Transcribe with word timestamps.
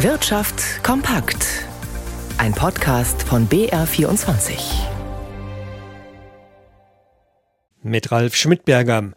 Wirtschaft 0.00 0.84
kompakt. 0.84 1.46
Ein 2.36 2.52
Podcast 2.52 3.22
von 3.22 3.48
BR24. 3.48 4.58
Mit 7.82 8.12
Ralf 8.12 8.36
Schmidberger. 8.36 9.12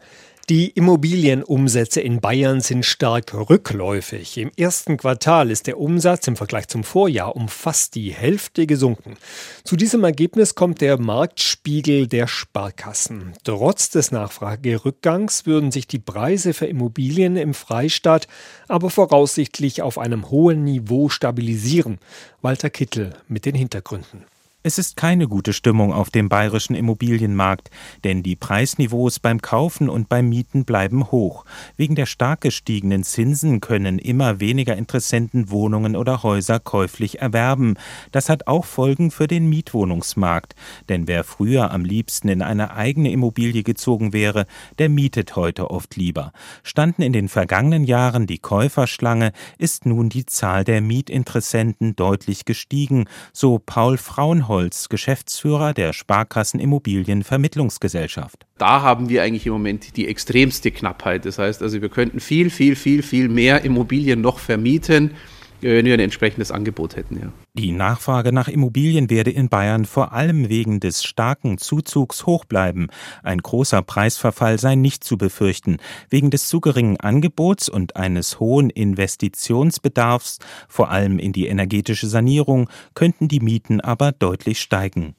Die 0.50 0.70
Immobilienumsätze 0.70 2.00
in 2.00 2.20
Bayern 2.20 2.60
sind 2.60 2.84
stark 2.84 3.32
rückläufig. 3.34 4.36
Im 4.36 4.50
ersten 4.56 4.96
Quartal 4.96 5.48
ist 5.48 5.68
der 5.68 5.78
Umsatz 5.78 6.26
im 6.26 6.34
Vergleich 6.34 6.66
zum 6.66 6.82
Vorjahr 6.82 7.36
um 7.36 7.46
fast 7.46 7.94
die 7.94 8.12
Hälfte 8.12 8.66
gesunken. 8.66 9.16
Zu 9.62 9.76
diesem 9.76 10.02
Ergebnis 10.02 10.56
kommt 10.56 10.80
der 10.80 11.00
Marktspiegel 11.00 12.08
der 12.08 12.26
Sparkassen. 12.26 13.34
Trotz 13.44 13.90
des 13.90 14.10
Nachfragerückgangs 14.10 15.46
würden 15.46 15.70
sich 15.70 15.86
die 15.86 16.00
Preise 16.00 16.52
für 16.52 16.66
Immobilien 16.66 17.36
im 17.36 17.54
Freistaat 17.54 18.26
aber 18.66 18.90
voraussichtlich 18.90 19.82
auf 19.82 19.98
einem 19.98 20.30
hohen 20.30 20.64
Niveau 20.64 21.10
stabilisieren. 21.10 22.00
Walter 22.42 22.70
Kittel 22.70 23.14
mit 23.28 23.46
den 23.46 23.54
Hintergründen. 23.54 24.24
Es 24.62 24.76
ist 24.76 24.98
keine 24.98 25.26
gute 25.26 25.54
Stimmung 25.54 25.90
auf 25.90 26.10
dem 26.10 26.28
bayerischen 26.28 26.74
Immobilienmarkt, 26.74 27.70
denn 28.04 28.22
die 28.22 28.36
Preisniveaus 28.36 29.18
beim 29.18 29.40
Kaufen 29.40 29.88
und 29.88 30.10
beim 30.10 30.28
Mieten 30.28 30.66
bleiben 30.66 31.10
hoch. 31.10 31.46
Wegen 31.78 31.94
der 31.94 32.04
stark 32.04 32.42
gestiegenen 32.42 33.02
Zinsen 33.02 33.62
können 33.62 33.98
immer 33.98 34.38
weniger 34.38 34.76
Interessenten 34.76 35.48
Wohnungen 35.48 35.96
oder 35.96 36.22
Häuser 36.22 36.60
käuflich 36.60 37.22
erwerben. 37.22 37.76
Das 38.12 38.28
hat 38.28 38.48
auch 38.48 38.66
Folgen 38.66 39.10
für 39.10 39.26
den 39.26 39.48
Mietwohnungsmarkt, 39.48 40.54
denn 40.90 41.08
wer 41.08 41.24
früher 41.24 41.70
am 41.70 41.82
liebsten 41.82 42.28
in 42.28 42.42
eine 42.42 42.74
eigene 42.74 43.12
Immobilie 43.12 43.62
gezogen 43.62 44.12
wäre, 44.12 44.44
der 44.78 44.90
mietet 44.90 45.36
heute 45.36 45.70
oft 45.70 45.96
lieber. 45.96 46.32
Standen 46.62 47.00
in 47.00 47.14
den 47.14 47.30
vergangenen 47.30 47.84
Jahren 47.84 48.26
die 48.26 48.40
Käuferschlange, 48.40 49.32
ist 49.56 49.86
nun 49.86 50.10
die 50.10 50.26
Zahl 50.26 50.64
der 50.64 50.82
Mietinteressenten 50.82 51.96
deutlich 51.96 52.44
gestiegen, 52.44 53.06
so 53.32 53.58
Paul 53.58 53.96
Fraunhofer 53.96 54.49
Reinholz, 54.50 54.88
Geschäftsführer 54.88 55.72
der 55.72 55.92
Sparkassen 55.92 56.58
Immobilien 56.58 57.22
Vermittlungsgesellschaft. 57.22 58.46
Da 58.58 58.82
haben 58.82 59.08
wir 59.08 59.22
eigentlich 59.22 59.46
im 59.46 59.52
Moment 59.52 59.96
die 59.96 60.08
extremste 60.08 60.72
Knappheit. 60.72 61.24
Das 61.24 61.38
heißt 61.38 61.62
also, 61.62 61.80
wir 61.80 61.88
könnten 61.88 62.18
viel, 62.18 62.50
viel, 62.50 62.74
viel, 62.74 63.02
viel 63.02 63.28
mehr 63.28 63.64
Immobilien 63.64 64.20
noch 64.20 64.38
vermieten 64.40 65.12
wenn 65.60 65.86
wir 65.86 65.94
ein 65.94 66.00
entsprechendes 66.00 66.50
Angebot 66.50 66.96
hätten, 66.96 67.18
ja. 67.20 67.32
Die 67.54 67.72
Nachfrage 67.72 68.32
nach 68.32 68.48
Immobilien 68.48 69.10
werde 69.10 69.30
in 69.30 69.48
Bayern 69.48 69.84
vor 69.84 70.12
allem 70.12 70.48
wegen 70.48 70.80
des 70.80 71.02
starken 71.02 71.58
Zuzugs 71.58 72.24
hoch 72.26 72.44
bleiben. 72.44 72.88
Ein 73.22 73.38
großer 73.38 73.82
Preisverfall 73.82 74.58
sei 74.58 74.76
nicht 74.76 75.02
zu 75.04 75.18
befürchten. 75.18 75.78
Wegen 76.08 76.30
des 76.30 76.48
zu 76.48 76.60
geringen 76.60 76.98
Angebots 76.98 77.68
und 77.68 77.96
eines 77.96 78.40
hohen 78.40 78.70
Investitionsbedarfs, 78.70 80.38
vor 80.68 80.90
allem 80.90 81.18
in 81.18 81.32
die 81.32 81.46
energetische 81.46 82.06
Sanierung, 82.06 82.70
könnten 82.94 83.28
die 83.28 83.40
Mieten 83.40 83.80
aber 83.80 84.12
deutlich 84.12 84.60
steigen. 84.60 85.14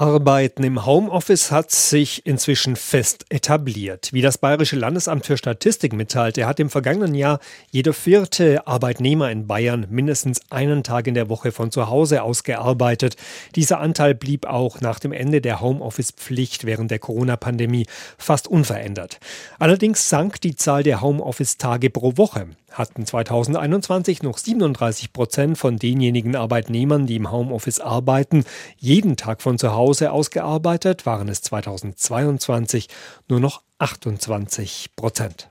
Arbeiten 0.00 0.62
im 0.62 0.86
Homeoffice 0.86 1.50
hat 1.50 1.72
sich 1.72 2.24
inzwischen 2.24 2.76
fest 2.76 3.26
etabliert. 3.30 4.10
Wie 4.12 4.22
das 4.22 4.38
Bayerische 4.38 4.76
Landesamt 4.76 5.26
für 5.26 5.36
Statistik 5.36 5.92
mitteilte, 5.92 6.46
hat 6.46 6.60
im 6.60 6.70
vergangenen 6.70 7.16
Jahr 7.16 7.40
jeder 7.72 7.92
vierte 7.92 8.64
Arbeitnehmer 8.68 9.28
in 9.32 9.48
Bayern 9.48 9.88
mindestens 9.90 10.40
einen 10.50 10.84
Tag 10.84 11.08
in 11.08 11.14
der 11.14 11.28
Woche 11.28 11.50
von 11.50 11.72
zu 11.72 11.88
Hause 11.88 12.22
aus 12.22 12.44
gearbeitet. 12.44 13.16
Dieser 13.56 13.80
Anteil 13.80 14.14
blieb 14.14 14.46
auch 14.46 14.80
nach 14.80 15.00
dem 15.00 15.10
Ende 15.10 15.40
der 15.40 15.60
Homeoffice-Pflicht 15.60 16.64
während 16.64 16.92
der 16.92 17.00
Corona-Pandemie 17.00 17.86
fast 18.18 18.46
unverändert. 18.46 19.18
Allerdings 19.58 20.08
sank 20.08 20.40
die 20.40 20.54
Zahl 20.54 20.84
der 20.84 21.00
Homeoffice-Tage 21.00 21.90
pro 21.90 22.16
Woche 22.16 22.46
hatten 22.70 23.06
2021 23.06 24.22
noch 24.22 24.38
37 24.38 25.12
Prozent 25.12 25.58
von 25.58 25.78
denjenigen 25.78 26.36
Arbeitnehmern, 26.36 27.06
die 27.06 27.16
im 27.16 27.32
Homeoffice 27.32 27.80
arbeiten, 27.80 28.44
jeden 28.76 29.16
Tag 29.16 29.42
von 29.42 29.58
zu 29.58 29.72
Hause 29.72 29.87
aus 30.12 30.30
gearbeitet, 30.30 31.06
waren 31.06 31.28
es 31.28 31.42
2022 31.42 32.88
nur 33.28 33.40
noch 33.40 33.62
28 33.78 34.90
Prozent. 34.96 35.48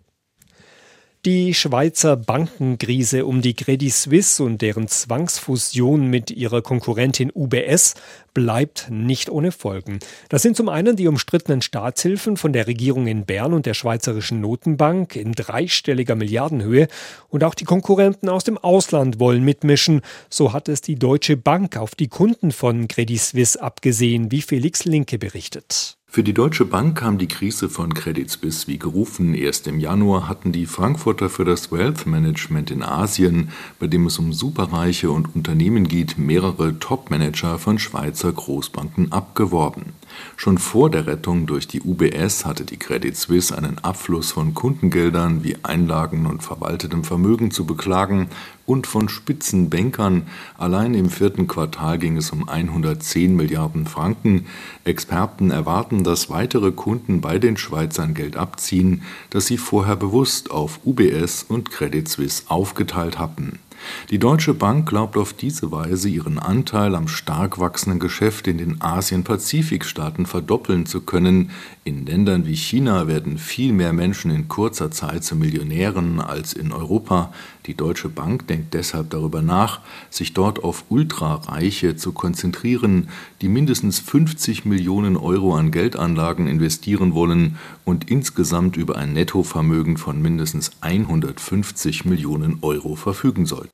Die 1.27 1.53
Schweizer 1.53 2.15
Bankenkrise 2.15 3.25
um 3.25 3.41
die 3.41 3.53
Credit 3.53 3.91
Suisse 3.91 4.41
und 4.41 4.61
deren 4.61 4.87
Zwangsfusion 4.87 6.07
mit 6.07 6.31
ihrer 6.31 6.61
Konkurrentin 6.61 7.33
UBS 7.35 7.95
bleibt 8.33 8.87
nicht 8.89 9.29
ohne 9.29 9.51
Folgen. 9.51 9.99
Das 10.29 10.41
sind 10.41 10.55
zum 10.55 10.69
einen 10.69 10.95
die 10.95 11.09
umstrittenen 11.09 11.61
Staatshilfen 11.61 12.37
von 12.37 12.53
der 12.53 12.65
Regierung 12.65 13.07
in 13.07 13.25
Bern 13.25 13.51
und 13.51 13.65
der 13.65 13.73
Schweizerischen 13.73 14.39
Notenbank 14.39 15.17
in 15.17 15.33
dreistelliger 15.33 16.15
Milliardenhöhe 16.15 16.87
und 17.27 17.43
auch 17.43 17.55
die 17.55 17.65
Konkurrenten 17.65 18.29
aus 18.29 18.45
dem 18.45 18.57
Ausland 18.57 19.19
wollen 19.19 19.43
mitmischen. 19.43 20.03
So 20.29 20.53
hat 20.53 20.69
es 20.69 20.79
die 20.79 20.95
Deutsche 20.95 21.35
Bank 21.35 21.75
auf 21.75 21.93
die 21.93 22.07
Kunden 22.07 22.53
von 22.53 22.87
Credit 22.87 23.19
Suisse 23.19 23.61
abgesehen, 23.61 24.31
wie 24.31 24.41
Felix 24.41 24.85
Linke 24.85 25.19
berichtet. 25.19 25.96
Für 26.09 26.23
die 26.23 26.33
Deutsche 26.33 26.65
Bank 26.65 26.97
kam 26.97 27.17
die 27.17 27.27
Krise 27.27 27.69
von 27.69 27.93
Credit 27.93 28.29
Suisse 28.29 28.67
wie 28.67 28.79
gerufen. 28.79 29.33
Erst 29.35 29.67
im 29.67 29.79
Januar 29.79 30.27
hatten 30.27 30.51
die 30.51 30.65
Frankfurter 30.65 31.29
für 31.29 31.45
das 31.45 31.71
Wealth 31.71 32.07
Management 32.07 32.71
in 32.71 32.81
Asien, 32.81 33.49
bei 33.77 33.87
dem 33.87 34.07
es 34.07 34.17
um 34.17 34.33
Superreiche 34.33 35.11
und 35.11 35.35
Unternehmen 35.35 35.87
geht, 35.87 36.17
mehrere 36.17 36.79
Top-Manager 36.79 37.59
von 37.59 37.77
Schweizer 37.77 38.31
Großbanken 38.31 39.11
abgeworben. 39.11 39.93
Schon 40.35 40.57
vor 40.57 40.89
der 40.89 41.07
Rettung 41.07 41.47
durch 41.47 41.67
die 41.67 41.81
UBS 41.81 42.45
hatte 42.45 42.63
die 42.63 42.77
Credit 42.77 43.15
Suisse 43.15 43.57
einen 43.57 43.79
Abfluss 43.79 44.31
von 44.31 44.53
Kundengeldern 44.53 45.43
wie 45.43 45.57
Einlagen 45.63 46.25
und 46.25 46.43
verwaltetem 46.43 47.03
Vermögen 47.03 47.51
zu 47.51 47.65
beklagen 47.65 48.29
und 48.65 48.85
von 48.85 49.09
Spitzenbankern. 49.09 50.27
Allein 50.57 50.93
im 50.93 51.09
vierten 51.09 51.47
Quartal 51.47 51.97
ging 51.97 52.17
es 52.17 52.31
um 52.31 52.47
110 52.47 53.35
Milliarden 53.35 53.87
Franken. 53.87 54.45
Experten 54.83 55.51
erwarten, 55.51 56.03
dass 56.03 56.29
weitere 56.29 56.71
Kunden 56.71 57.21
bei 57.21 57.39
den 57.39 57.57
Schweizern 57.57 58.13
Geld 58.13 58.35
abziehen, 58.35 59.03
das 59.29 59.47
sie 59.47 59.57
vorher 59.57 59.95
bewusst 59.95 60.51
auf 60.51 60.81
UBS 60.85 61.43
und 61.47 61.71
Credit 61.71 62.07
Suisse 62.07 62.43
aufgeteilt 62.47 63.17
hatten. 63.17 63.59
Die 64.09 64.19
Deutsche 64.19 64.53
Bank 64.53 64.87
glaubt 64.87 65.17
auf 65.17 65.33
diese 65.33 65.71
Weise 65.71 66.07
ihren 66.07 66.39
Anteil 66.39 66.95
am 66.95 67.07
stark 67.07 67.59
wachsenden 67.59 67.99
Geschäft 67.99 68.47
in 68.47 68.57
den 68.57 68.81
Asien-Pazifik-Staaten 68.81 70.25
verdoppeln 70.25 70.85
zu 70.85 71.01
können. 71.01 71.51
In 71.83 72.05
Ländern 72.05 72.45
wie 72.45 72.55
China 72.55 73.07
werden 73.07 73.37
viel 73.37 73.73
mehr 73.73 73.91
Menschen 73.91 74.31
in 74.31 74.47
kurzer 74.47 74.91
Zeit 74.91 75.23
zu 75.23 75.35
Millionären 75.35 76.21
als 76.21 76.53
in 76.53 76.71
Europa. 76.71 77.33
Die 77.65 77.75
Deutsche 77.75 78.07
Bank 78.07 78.47
denkt 78.47 78.73
deshalb 78.73 79.09
darüber 79.09 79.41
nach, 79.41 79.81
sich 80.09 80.33
dort 80.33 80.63
auf 80.63 80.85
Ultrareiche 80.87 81.97
zu 81.97 82.13
konzentrieren, 82.13 83.09
die 83.41 83.49
mindestens 83.49 83.99
50 83.99 84.63
Millionen 84.63 85.17
Euro 85.17 85.55
an 85.55 85.71
Geldanlagen 85.71 86.47
investieren 86.47 87.13
wollen 87.13 87.57
und 87.83 88.09
insgesamt 88.09 88.77
über 88.77 88.95
ein 88.97 89.13
Nettovermögen 89.13 89.97
von 89.97 90.21
mindestens 90.21 90.71
150 90.79 92.05
Millionen 92.05 92.59
Euro 92.61 92.95
verfügen 92.95 93.45
soll. 93.45 93.67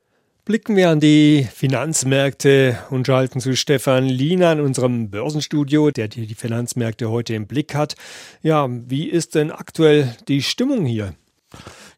Blicken 0.46 0.76
wir 0.76 0.90
an 0.90 1.00
die 1.00 1.48
Finanzmärkte 1.50 2.78
und 2.90 3.06
schalten 3.06 3.40
zu 3.40 3.56
Stefan 3.56 4.04
Liener 4.04 4.52
in 4.52 4.60
unserem 4.60 5.08
Börsenstudio, 5.08 5.90
der 5.90 6.08
die 6.08 6.34
Finanzmärkte 6.34 7.08
heute 7.08 7.34
im 7.34 7.46
Blick 7.46 7.74
hat. 7.74 7.94
Ja, 8.42 8.68
wie 8.68 9.08
ist 9.08 9.36
denn 9.36 9.50
aktuell 9.50 10.14
die 10.28 10.42
Stimmung 10.42 10.84
hier? 10.84 11.14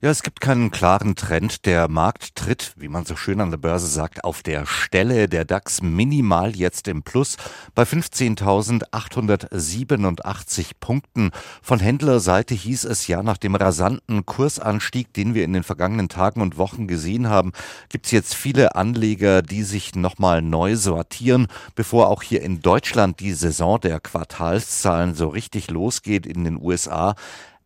Ja, 0.02 0.10
es 0.10 0.22
gibt 0.22 0.42
keinen 0.42 0.70
klaren 0.70 1.16
Trend. 1.16 1.64
Der 1.64 1.88
Markt 1.88 2.36
tritt, 2.36 2.74
wie 2.76 2.88
man 2.88 3.06
so 3.06 3.16
schön 3.16 3.40
an 3.40 3.50
der 3.50 3.56
Börse 3.56 3.86
sagt, 3.86 4.24
auf 4.24 4.42
der 4.42 4.66
Stelle. 4.66 5.26
Der 5.26 5.46
DAX 5.46 5.80
minimal 5.80 6.54
jetzt 6.54 6.86
im 6.86 7.02
Plus 7.02 7.38
bei 7.74 7.84
15.887 7.84 10.72
Punkten. 10.80 11.30
Von 11.62 11.80
Händlerseite 11.80 12.54
hieß 12.54 12.84
es 12.84 13.06
ja, 13.06 13.22
nach 13.22 13.38
dem 13.38 13.54
rasanten 13.54 14.26
Kursanstieg, 14.26 15.14
den 15.14 15.32
wir 15.32 15.44
in 15.44 15.54
den 15.54 15.62
vergangenen 15.62 16.10
Tagen 16.10 16.42
und 16.42 16.58
Wochen 16.58 16.88
gesehen 16.88 17.30
haben, 17.30 17.52
gibt 17.88 18.04
es 18.04 18.12
jetzt 18.12 18.34
viele 18.34 18.74
Anleger, 18.74 19.40
die 19.40 19.62
sich 19.62 19.94
nochmal 19.94 20.42
neu 20.42 20.76
sortieren, 20.76 21.46
bevor 21.74 22.08
auch 22.08 22.22
hier 22.22 22.42
in 22.42 22.60
Deutschland 22.60 23.20
die 23.20 23.32
Saison 23.32 23.80
der 23.80 24.00
Quartalszahlen 24.00 25.14
so 25.14 25.28
richtig 25.28 25.70
losgeht 25.70 26.26
in 26.26 26.44
den 26.44 26.60
USA 26.60 27.14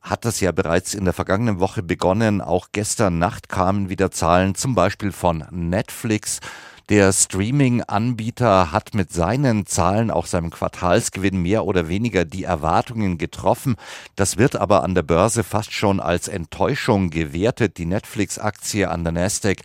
hat 0.00 0.24
das 0.24 0.40
ja 0.40 0.52
bereits 0.52 0.94
in 0.94 1.04
der 1.04 1.14
vergangenen 1.14 1.60
Woche 1.60 1.82
begonnen. 1.82 2.40
Auch 2.40 2.68
gestern 2.72 3.18
Nacht 3.18 3.48
kamen 3.48 3.88
wieder 3.88 4.10
Zahlen, 4.10 4.54
zum 4.54 4.74
Beispiel 4.74 5.12
von 5.12 5.44
Netflix. 5.50 6.40
Der 6.90 7.12
Streaming-Anbieter 7.12 8.72
hat 8.72 8.94
mit 8.94 9.12
seinen 9.12 9.64
Zahlen, 9.64 10.10
auch 10.10 10.26
seinem 10.26 10.50
Quartalsgewinn, 10.50 11.40
mehr 11.40 11.64
oder 11.64 11.86
weniger 11.86 12.24
die 12.24 12.42
Erwartungen 12.42 13.16
getroffen. 13.16 13.76
Das 14.16 14.38
wird 14.38 14.56
aber 14.56 14.82
an 14.82 14.96
der 14.96 15.04
Börse 15.04 15.44
fast 15.44 15.72
schon 15.72 16.00
als 16.00 16.26
Enttäuschung 16.26 17.10
gewertet. 17.10 17.78
Die 17.78 17.86
Netflix-Aktie 17.86 18.90
an 18.90 19.04
der 19.04 19.12
Nasdaq 19.12 19.58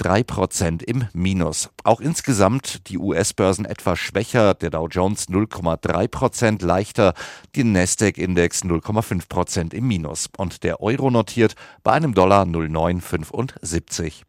3% 0.00 0.82
im 0.82 1.06
Minus. 1.12 1.68
Auch 1.84 2.00
insgesamt 2.00 2.88
die 2.88 2.96
US-Börsen 2.96 3.66
etwas 3.66 3.98
schwächer, 3.98 4.54
der 4.54 4.70
Dow 4.70 4.88
Jones 4.88 5.28
0,3% 5.28 6.64
leichter, 6.64 7.12
die 7.56 7.64
Nasdaq-Index 7.64 8.62
0,5% 8.62 9.74
im 9.74 9.86
Minus 9.86 10.30
und 10.38 10.62
der 10.64 10.80
Euro 10.80 11.10
notiert 11.10 11.56
bei 11.82 11.92
einem 11.92 12.14
Dollar 12.14 12.46
0,975. 12.46 14.24